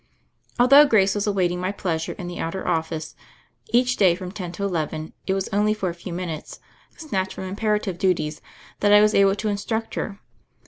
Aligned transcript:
Although 0.59 0.85
Grace 0.87 1.13
was 1.13 1.27
awaiting 1.27 1.59
my 1.59 1.71
pleasure 1.71 2.13
in 2.13 2.25
the 2.25 2.39
outer 2.39 2.67
office 2.67 3.15
each 3.67 3.97
day 3.97 4.15
from 4.15 4.31
ten 4.31 4.51
to 4.53 4.63
eleven, 4.63 5.13
it 5.27 5.35
was 5.35 5.47
only 5.49 5.75
for 5.75 5.89
a 5.89 5.93
few 5.93 6.11
minutes, 6.11 6.59
snatched 6.97 7.35
from 7.35 7.43
imperative 7.43 7.99
duties, 7.99 8.41
that 8.79 8.91
I 8.91 8.99
was 8.99 9.13
able 9.13 9.35
to 9.35 9.47
instruct 9.49 9.93
her. 9.93 10.19